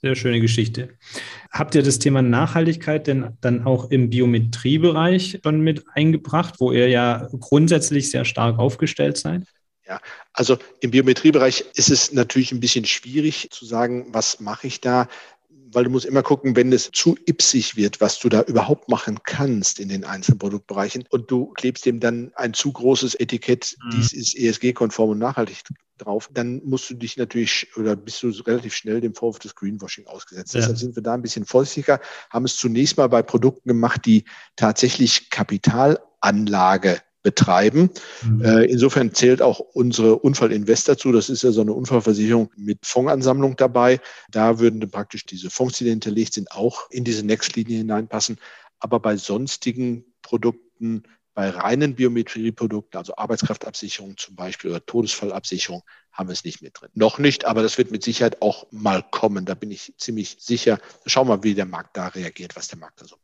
[0.00, 0.98] Sehr schöne Geschichte.
[1.50, 6.88] Habt ihr das Thema Nachhaltigkeit denn dann auch im Biometriebereich schon mit eingebracht, wo ihr
[6.88, 9.44] ja grundsätzlich sehr stark aufgestellt seid?
[9.86, 10.00] Ja,
[10.32, 15.08] also im Biometriebereich ist es natürlich ein bisschen schwierig zu sagen, was mache ich da
[15.74, 19.20] weil du musst immer gucken, wenn es zu ipsig wird, was du da überhaupt machen
[19.24, 23.90] kannst in den einzelnen Produktbereichen und du klebst dem dann ein zu großes Etikett, mhm.
[23.90, 25.62] dies ist ESG-konform und nachhaltig
[25.98, 30.06] drauf, dann musst du dich natürlich oder bist du relativ schnell dem Vorwurf des Greenwashing
[30.06, 30.54] ausgesetzt.
[30.54, 30.60] Ja.
[30.60, 34.24] Deshalb sind wir da ein bisschen vorsichtiger, haben es zunächst mal bei Produkten gemacht, die
[34.56, 37.90] tatsächlich Kapitalanlage betreiben.
[38.22, 38.44] Mhm.
[38.44, 41.10] Äh, insofern zählt auch unsere Unfallinvest dazu.
[41.10, 44.00] Das ist ja so eine Unfallversicherung mit Fondsansammlung dabei.
[44.30, 48.38] Da würden praktisch diese Fonds, die hinterlegt sind, auch in diese Next-Linie hineinpassen.
[48.78, 55.82] Aber bei sonstigen Produkten, bei reinen Biometrieprodukten, also Arbeitskraftabsicherung zum Beispiel oder Todesfallabsicherung,
[56.12, 56.90] haben wir es nicht mit drin.
[56.94, 59.46] Noch nicht, aber das wird mit Sicherheit auch mal kommen.
[59.46, 60.78] Da bin ich ziemlich sicher.
[61.06, 63.16] Schauen wir mal, wie der Markt da reagiert, was der Markt da so.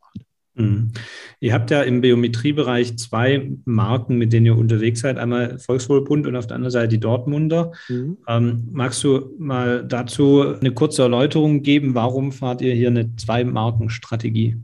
[0.55, 0.91] Mhm.
[1.39, 5.17] Ihr habt ja im Biometriebereich zwei Marken, mit denen ihr unterwegs seid.
[5.17, 7.71] Einmal Volkswohlbund und auf der anderen Seite die Dortmunder.
[7.87, 8.17] Mhm.
[8.27, 11.95] Ähm, magst du mal dazu eine kurze Erläuterung geben?
[11.95, 14.57] Warum fahrt ihr hier eine Zwei-Marken-Strategie?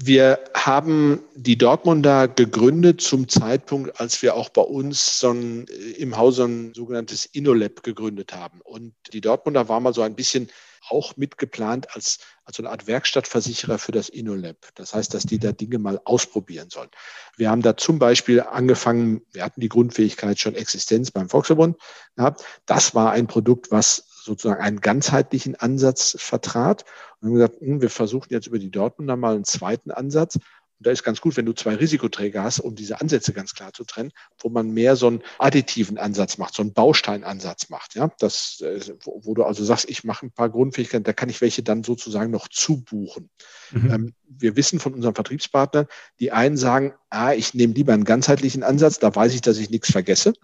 [0.00, 5.64] Wir haben die Dortmunder gegründet zum Zeitpunkt, als wir auch bei uns so ein,
[5.96, 8.60] im Haus so ein sogenanntes InnoLab gegründet haben.
[8.60, 10.50] Und die Dortmunder war mal so ein bisschen
[10.88, 14.68] auch mitgeplant als, als eine Art Werkstattversicherer für das InnoLab.
[14.76, 16.90] Das heißt, dass die da Dinge mal ausprobieren sollen.
[17.36, 21.76] Wir haben da zum Beispiel angefangen, wir hatten die Grundfähigkeit schon Existenz beim Volksverbund
[22.14, 22.44] gehabt.
[22.66, 26.84] Das war ein Produkt, was sozusagen einen ganzheitlichen Ansatz vertrat.
[27.20, 30.36] Und haben gesagt, hm, wir versuchen jetzt über die Dortmunder mal einen zweiten Ansatz.
[30.36, 33.72] Und da ist ganz gut, wenn du zwei Risikoträger hast, um diese Ansätze ganz klar
[33.72, 37.96] zu trennen, wo man mehr so einen additiven Ansatz macht, so einen Bausteinansatz macht.
[37.96, 41.40] Ja, das, äh, wo, du also sagst, ich mache ein paar Grundfähigkeiten, da kann ich
[41.40, 43.28] welche dann sozusagen noch zubuchen.
[43.72, 43.90] Mhm.
[43.90, 45.86] Ähm, wir wissen von unseren Vertriebspartnern,
[46.20, 49.70] die einen sagen, ah, ich nehme lieber einen ganzheitlichen Ansatz, da weiß ich, dass ich
[49.70, 50.34] nichts vergesse.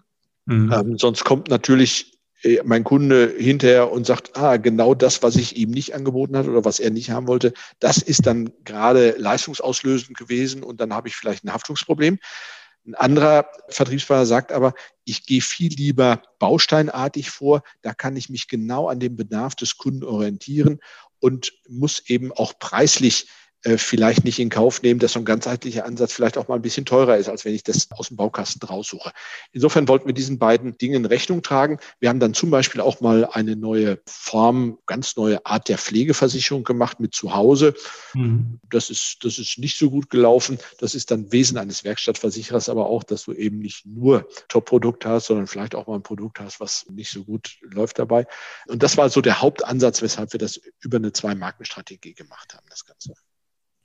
[0.45, 0.73] Mhm.
[0.73, 2.14] Ähm, sonst kommt natürlich
[2.63, 6.63] mein Kunde hinterher und sagt, ah, genau das, was ich ihm nicht angeboten hat oder
[6.63, 11.15] was er nicht haben wollte, das ist dann gerade leistungsauslösend gewesen und dann habe ich
[11.15, 12.19] vielleicht ein Haftungsproblem.
[12.85, 14.73] Ein anderer Vertriebspartner sagt aber,
[15.05, 19.77] ich gehe viel lieber bausteinartig vor, da kann ich mich genau an dem Bedarf des
[19.77, 20.79] Kunden orientieren
[21.19, 23.27] und muss eben auch preislich
[23.65, 26.61] äh, vielleicht nicht in Kauf nehmen, dass so ein ganzheitlicher Ansatz vielleicht auch mal ein
[26.61, 29.11] bisschen teurer ist, als wenn ich das aus dem Baukasten raussuche.
[29.53, 31.79] Insofern wollten wir diesen beiden Dingen Rechnung tragen.
[31.99, 36.63] Wir haben dann zum Beispiel auch mal eine neue Form, ganz neue Art der Pflegeversicherung
[36.63, 37.73] gemacht mit Zuhause.
[38.13, 38.59] Mhm.
[38.69, 40.59] Das ist, das ist nicht so gut gelaufen.
[40.77, 45.25] Das ist dann Wesen eines Werkstattversicherers, aber auch, dass du eben nicht nur Top-Produkt hast,
[45.25, 48.27] sondern vielleicht auch mal ein Produkt hast, was nicht so gut läuft dabei.
[48.67, 52.85] Und das war so der Hauptansatz, weshalb wir das über eine Zwei-Marken-Strategie gemacht haben, das
[52.85, 53.15] Ganze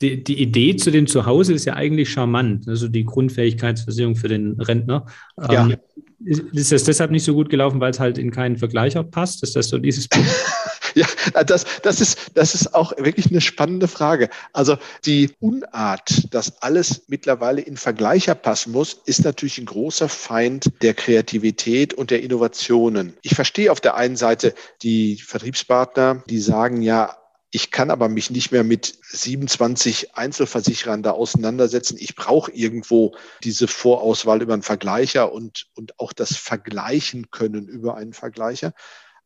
[0.03, 4.61] die, die Idee zu dem Zuhause ist ja eigentlich charmant, also die Grundfähigkeitsversicherung für den
[4.61, 5.07] Rentner.
[5.51, 5.67] Ja.
[5.67, 5.77] Ähm,
[6.25, 9.43] ist, ist das deshalb nicht so gut gelaufen, weil es halt in keinen Vergleicher passt?
[9.43, 10.09] Ist das so dieses
[10.95, 11.07] ja,
[11.45, 14.29] das, das, ist, das ist auch wirklich eine spannende Frage.
[14.53, 20.71] Also die Unart, dass alles mittlerweile in Vergleicher passen muss, ist natürlich ein großer Feind
[20.83, 23.15] der Kreativität und der Innovationen.
[23.23, 27.17] Ich verstehe auf der einen Seite die Vertriebspartner, die sagen, ja,
[27.53, 31.97] ich kann aber mich nicht mehr mit 27 Einzelversicherern da auseinandersetzen.
[31.99, 37.97] Ich brauche irgendwo diese Vorauswahl über einen Vergleicher und, und auch das Vergleichen können über
[37.97, 38.73] einen Vergleicher.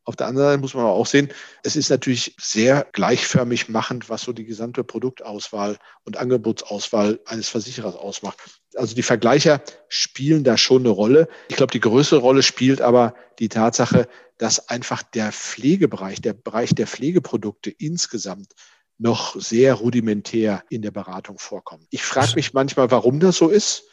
[0.05, 1.29] Auf der anderen Seite muss man auch sehen,
[1.63, 7.95] es ist natürlich sehr gleichförmig machend, was so die gesamte Produktauswahl und Angebotsauswahl eines Versicherers
[7.95, 8.37] ausmacht.
[8.75, 11.27] Also die Vergleicher spielen da schon eine Rolle.
[11.49, 16.75] Ich glaube, die größere Rolle spielt aber die Tatsache, dass einfach der Pflegebereich, der Bereich
[16.75, 18.53] der Pflegeprodukte insgesamt
[18.97, 21.87] noch sehr rudimentär in der Beratung vorkommt.
[21.89, 23.85] Ich frage mich manchmal, warum das so ist.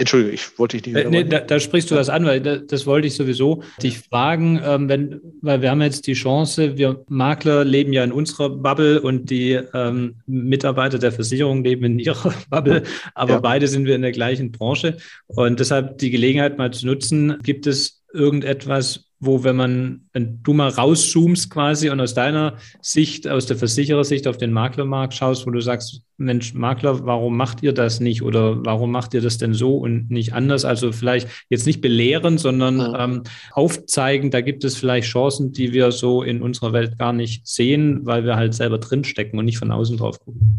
[0.00, 1.04] Entschuldigung, ich wollte dich nicht.
[1.04, 3.98] Äh, nee, da, da, sprichst du was an, weil das, das wollte ich sowieso dich
[3.98, 8.48] fragen, ähm, wenn, weil wir haben jetzt die Chance, wir Makler leben ja in unserer
[8.48, 12.82] Bubble und die ähm, Mitarbeiter der Versicherung leben in ihrer Bubble,
[13.14, 13.40] aber ja.
[13.40, 17.66] beide sind wir in der gleichen Branche und deshalb die Gelegenheit mal zu nutzen, gibt
[17.66, 23.44] es irgendetwas, wo, wenn man, wenn du mal rauszoomst quasi und aus deiner Sicht, aus
[23.44, 28.00] der Versicherersicht auf den Maklermarkt schaust, wo du sagst, Mensch, Makler, warum macht ihr das
[28.00, 30.64] nicht oder warum macht ihr das denn so und nicht anders?
[30.64, 33.04] Also vielleicht jetzt nicht belehren, sondern ja.
[33.04, 37.46] ähm, aufzeigen, da gibt es vielleicht Chancen, die wir so in unserer Welt gar nicht
[37.46, 40.58] sehen, weil wir halt selber drinstecken und nicht von außen drauf gucken.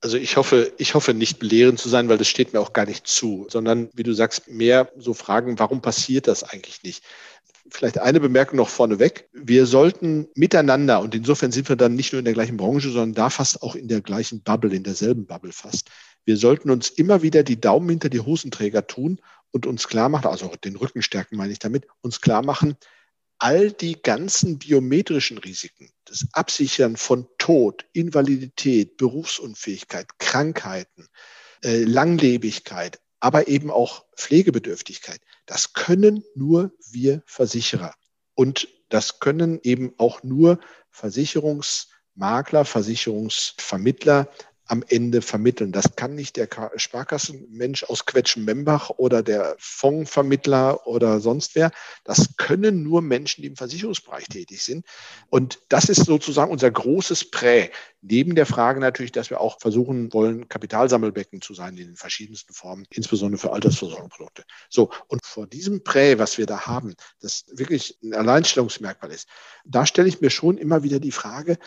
[0.00, 2.86] Also ich hoffe, ich hoffe nicht belehrend zu sein, weil das steht mir auch gar
[2.86, 7.04] nicht zu, sondern wie du sagst, mehr so Fragen, warum passiert das eigentlich nicht?
[7.72, 9.28] Vielleicht eine Bemerkung noch vorneweg.
[9.32, 13.14] Wir sollten miteinander, und insofern sind wir dann nicht nur in der gleichen Branche, sondern
[13.14, 15.88] da fast auch in der gleichen Bubble, in derselben Bubble fast.
[16.26, 19.20] Wir sollten uns immer wieder die Daumen hinter die Hosenträger tun
[19.52, 22.76] und uns klar machen, also den Rückenstärken meine ich damit, uns klar machen,
[23.38, 31.08] all die ganzen biometrischen Risiken, das Absichern von Tod, Invalidität, Berufsunfähigkeit, Krankheiten,
[31.64, 37.94] äh, Langlebigkeit, aber eben auch Pflegebedürftigkeit, das können nur wir Versicherer.
[38.34, 40.58] Und das können eben auch nur
[40.90, 44.28] Versicherungsmakler, Versicherungsvermittler
[44.72, 45.70] am Ende vermitteln.
[45.70, 51.70] Das kann nicht der Sparkassenmensch aus Quetschen-Membach oder der Fondsvermittler oder sonst wer.
[52.04, 54.86] Das können nur Menschen, die im Versicherungsbereich tätig sind.
[55.28, 57.68] Und das ist sozusagen unser großes Prä.
[58.00, 62.54] Neben der Frage natürlich, dass wir auch versuchen wollen, Kapitalsammelbecken zu sein in den verschiedensten
[62.54, 64.44] Formen, insbesondere für Altersversorgungsprodukte.
[64.70, 64.90] So.
[65.06, 69.28] Und vor diesem Prä, was wir da haben, das wirklich ein Alleinstellungsmerkmal ist,
[69.66, 71.58] da stelle ich mir schon immer wieder die Frage,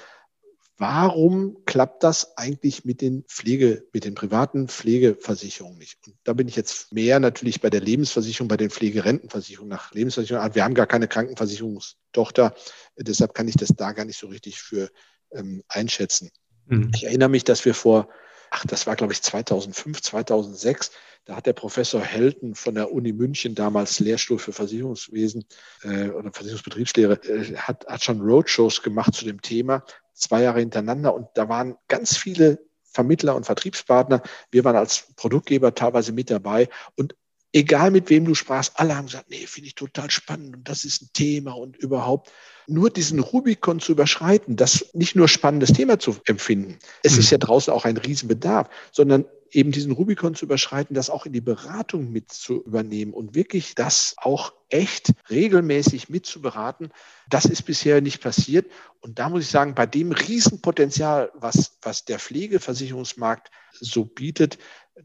[0.78, 6.06] Warum klappt das eigentlich mit den Pflege, mit den privaten Pflegeversicherungen nicht?
[6.06, 10.54] Und da bin ich jetzt mehr natürlich bei der Lebensversicherung, bei den Pflegerentenversicherungen nach Lebensversicherung.
[10.54, 12.54] Wir haben gar keine Krankenversicherungstochter,
[12.98, 14.90] deshalb kann ich das da gar nicht so richtig für
[15.32, 16.30] ähm, einschätzen.
[16.66, 16.92] Mhm.
[16.94, 18.10] Ich erinnere mich, dass wir vor,
[18.52, 20.92] ach, das war glaube ich 2005, 2006,
[21.24, 25.46] da hat der Professor Helten von der Uni München, damals Lehrstuhl für Versicherungswesen
[25.84, 31.14] äh, oder Versicherungsbetriebslehre, äh, hat, hat schon Roadshows gemacht zu dem Thema zwei Jahre hintereinander
[31.14, 34.22] und da waren ganz viele Vermittler und Vertriebspartner.
[34.52, 37.16] Wir waren als Produktgeber teilweise mit dabei und
[37.52, 40.84] egal mit wem du sprachst, alle haben gesagt, nee, finde ich total spannend und das
[40.84, 42.32] ist ein Thema und überhaupt
[42.68, 46.80] nur diesen Rubikon zu überschreiten, das nicht nur spannendes Thema zu empfinden.
[47.04, 47.20] Es mhm.
[47.20, 51.34] ist ja draußen auch ein Riesenbedarf, sondern eben diesen Rubikon zu überschreiten, das auch in
[51.34, 56.92] die Beratung mit zu übernehmen und wirklich das auch echt regelmäßig mitzuberaten,
[57.30, 58.70] das ist bisher nicht passiert.
[59.02, 64.58] Und da muss ich sagen, bei dem Riesenpotenzial, was, was der Pflegeversicherungsmarkt so bietet,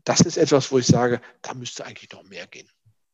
[0.05, 2.68] das ist etwas, wo ich sage, da müsste eigentlich noch mehr gehen.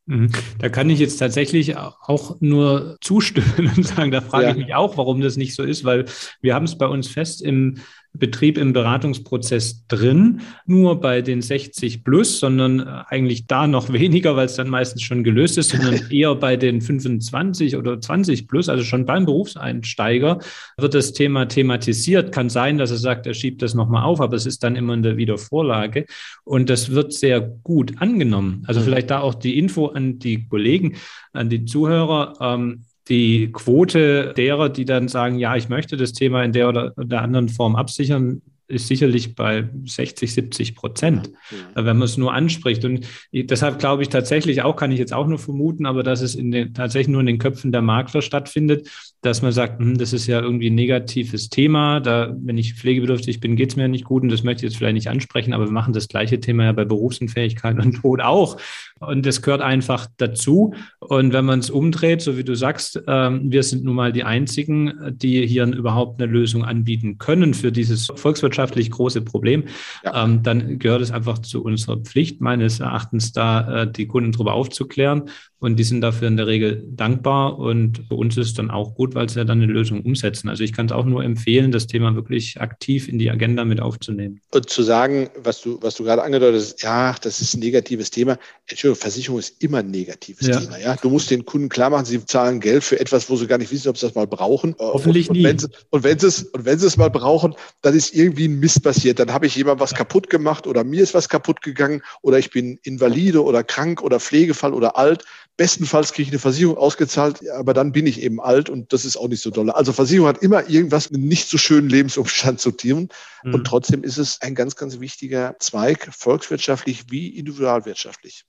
[0.07, 0.31] Mhm.
[0.61, 4.51] Da kann ich jetzt tatsächlich auch nur zustimmen und sagen, da frage ja.
[4.53, 6.05] ich mich auch, warum das nicht so ist, weil
[6.41, 7.79] wir haben es bei uns fest im
[8.19, 14.37] Betrieb im Beratungsprozess drin, nur bei den 60 plus, sondern äh, eigentlich da noch weniger,
[14.37, 18.69] weil es dann meistens schon gelöst ist, sondern eher bei den 25 oder 20 plus,
[18.69, 20.39] also schon beim Berufseinsteiger
[20.77, 22.33] wird das Thema thematisiert.
[22.33, 24.95] Kann sein, dass er sagt, er schiebt das nochmal auf, aber es ist dann immer
[24.95, 26.07] in der Wiedervorlage
[26.45, 28.65] und das wird sehr gut angenommen.
[28.67, 28.85] Also mhm.
[28.85, 30.97] vielleicht da auch die Info an die Kollegen,
[31.33, 32.35] an die Zuhörer.
[32.41, 36.93] Ähm, die Quote derer, die dann sagen, ja, ich möchte das Thema in der oder
[36.97, 41.85] der anderen Form absichern, ist sicherlich bei 60, 70 Prozent, ja.
[41.85, 42.85] wenn man es nur anspricht.
[42.85, 46.35] Und deshalb glaube ich tatsächlich auch, kann ich jetzt auch nur vermuten, aber dass es
[46.35, 48.89] in den, tatsächlich nur in den Köpfen der Makler stattfindet,
[49.23, 52.01] dass man sagt, hm, das ist ja irgendwie ein negatives Thema.
[52.01, 54.79] Da, wenn ich pflegebedürftig bin, geht es mir nicht gut und das möchte ich jetzt
[54.79, 58.57] vielleicht nicht ansprechen, aber wir machen das gleiche Thema ja bei Berufsunfähigkeit und Tod auch.
[58.99, 60.73] Und das gehört einfach dazu.
[61.01, 64.25] Und wenn man es umdreht, so wie du sagst, ähm, wir sind nun mal die
[64.25, 69.65] einzigen, die hier überhaupt eine Lösung anbieten können für dieses volkswirtschaftlich große Problem,
[70.03, 70.25] ja.
[70.25, 74.55] ähm, dann gehört es einfach zu unserer Pflicht, meines Erachtens, da äh, die Kunden darüber
[74.55, 75.25] aufzuklären
[75.59, 77.59] und die sind dafür in der Regel dankbar.
[77.59, 80.51] Und für uns ist es dann auch gut, weil sie ja dann eine Lösung umsetzen.
[80.51, 83.81] Also ich kann es auch nur empfehlen, das Thema wirklich aktiv in die Agenda mit
[83.81, 84.41] aufzunehmen.
[84.51, 88.11] Und zu sagen, was du, was du gerade angedeutet hast, ja, das ist ein negatives
[88.11, 88.39] Thema.
[88.69, 90.61] Entschuldigung, Versicherung ist immer ein negatives ja.
[90.61, 90.79] Thema.
[90.79, 90.97] Ja?
[90.97, 93.73] Du musst den Kunden klar machen, sie zahlen Geld für etwas, wo sie gar nicht
[93.73, 94.75] wissen, ob sie das mal brauchen.
[94.79, 95.49] Hoffentlich und, und nie.
[95.49, 98.49] Wenn sie, und, wenn sie es, und wenn sie es mal brauchen, dann ist irgendwie
[98.49, 99.19] ein Mist passiert.
[99.21, 102.51] Dann habe ich jemand was kaputt gemacht oder mir ist was kaputt gegangen oder ich
[102.51, 105.25] bin invalide oder krank oder Pflegefall oder alt
[105.57, 109.17] Bestenfalls kriege ich eine Versicherung ausgezahlt, aber dann bin ich eben alt und das ist
[109.17, 109.71] auch nicht so doll.
[109.71, 113.09] Also Versicherung hat immer irgendwas mit nicht so schönen Lebensumstand zu tun.
[113.43, 113.55] Mhm.
[113.55, 118.45] Und trotzdem ist es ein ganz, ganz wichtiger Zweig, volkswirtschaftlich wie individualwirtschaftlich.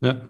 [0.00, 0.28] Ja,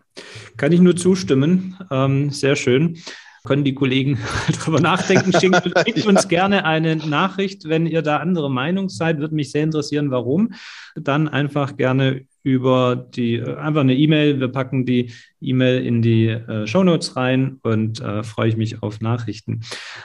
[0.57, 1.79] kann ich nur zustimmen.
[1.91, 3.03] Ähm, sehr schön
[3.45, 4.19] können die Kollegen
[4.59, 5.33] darüber nachdenken.
[5.39, 9.19] Schickt, schickt uns gerne eine Nachricht, wenn ihr da andere Meinung seid.
[9.19, 10.55] Würde mich sehr interessieren, warum.
[10.97, 14.39] Dann einfach gerne über die, äh, einfach eine E-Mail.
[14.39, 18.83] Wir packen die E-Mail in die äh, Show Notes rein und äh, freue ich mich
[18.83, 19.63] auf Nachrichten.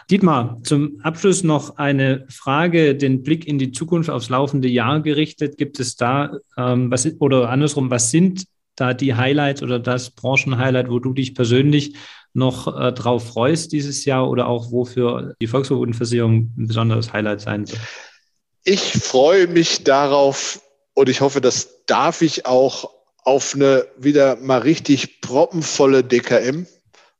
[0.09, 5.57] Dietmar, zum Abschluss noch eine Frage, den Blick in die Zukunft aufs laufende Jahr gerichtet.
[5.57, 10.89] Gibt es da ähm, was oder andersrum, was sind da die Highlights oder das Branchenhighlight,
[10.89, 11.95] wo du dich persönlich
[12.33, 17.67] noch äh, drauf freust dieses Jahr oder auch wofür die Volkswagenversicherung ein besonderes Highlight sein
[17.67, 17.81] wird?
[18.63, 20.61] Ich freue mich darauf
[20.99, 26.67] und ich hoffe, das darf ich auch auf eine wieder mal richtig proppenvolle DKM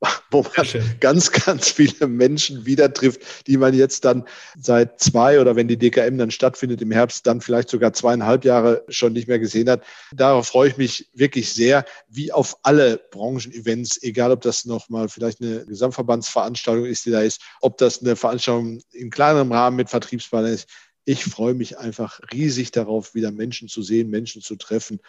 [0.32, 0.68] wo man
[1.00, 4.26] ganz, ganz viele Menschen wieder trifft, die man jetzt dann
[4.58, 8.84] seit zwei oder wenn die DKM dann stattfindet im Herbst, dann vielleicht sogar zweieinhalb Jahre
[8.88, 9.84] schon nicht mehr gesehen hat.
[10.14, 15.42] Darauf freue ich mich wirklich sehr, wie auf alle Branchen-Events, egal ob das nochmal vielleicht
[15.42, 20.54] eine Gesamtverbandsveranstaltung ist, die da ist, ob das eine Veranstaltung in kleinerem Rahmen mit Vertriebspartnern
[20.54, 20.70] ist.
[21.06, 25.00] Ich freue mich einfach riesig darauf, wieder Menschen zu sehen, Menschen zu treffen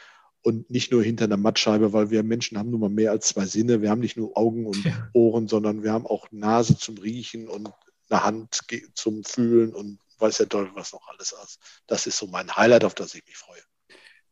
[0.42, 3.44] und nicht nur hinter einer Mattscheibe, weil wir Menschen haben nun mal mehr als zwei
[3.44, 3.82] Sinne.
[3.82, 4.82] Wir haben nicht nur Augen und.
[5.12, 7.70] Ohren, sondern wir haben auch Nase zum Riechen und
[8.08, 8.60] eine Hand
[8.94, 11.58] zum Fühlen und weiß ja toll, was noch alles ist.
[11.86, 13.60] Das ist so mein Highlight, auf das ich mich freue.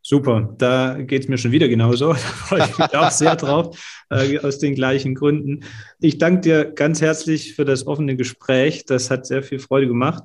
[0.02, 2.12] Super, da geht es mir schon wieder genauso.
[2.14, 3.78] Da freue ich mich auch sehr drauf,
[4.10, 5.64] äh, aus den gleichen Gründen.
[6.00, 8.84] Ich danke dir ganz herzlich für das offene Gespräch.
[8.86, 10.24] Das hat sehr viel Freude gemacht.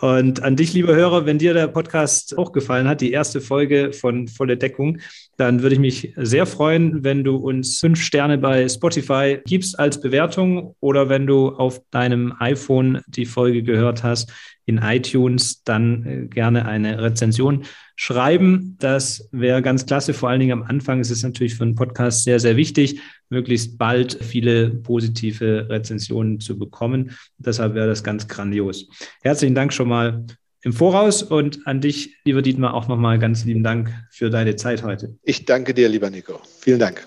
[0.00, 3.92] Und an dich, lieber Hörer, wenn dir der Podcast auch gefallen hat, die erste Folge
[3.92, 4.98] von Volle Deckung,
[5.36, 10.00] dann würde ich mich sehr freuen, wenn du uns fünf Sterne bei Spotify gibst als
[10.00, 14.32] Bewertung oder wenn du auf deinem iPhone die Folge gehört hast
[14.66, 17.64] in iTunes, dann äh, gerne eine Rezension
[17.96, 18.76] schreiben.
[18.78, 20.14] Das wäre ganz klasse.
[20.14, 23.78] Vor allen Dingen am Anfang ist es natürlich für einen Podcast sehr, sehr wichtig, möglichst
[23.78, 27.12] bald viele positive Rezensionen zu bekommen.
[27.38, 28.88] Deshalb wäre das ganz grandios.
[29.22, 30.24] Herzlichen Dank schon mal
[30.62, 34.82] im Voraus und an dich, lieber Dietmar, auch nochmal ganz lieben Dank für deine Zeit
[34.82, 35.14] heute.
[35.22, 36.40] Ich danke dir, lieber Nico.
[36.60, 37.06] Vielen Dank.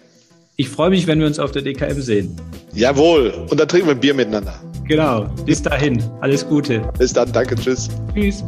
[0.56, 2.36] Ich freue mich, wenn wir uns auf der DKM sehen.
[2.74, 3.30] Jawohl.
[3.50, 4.62] Und dann trinken wir ein Bier miteinander.
[4.88, 5.24] Genau.
[5.46, 6.02] Bis dahin.
[6.22, 6.82] Alles Gute.
[6.98, 7.32] Bis dann.
[7.32, 7.56] Danke.
[7.56, 7.90] Tschüss.
[8.14, 8.44] Tschüss.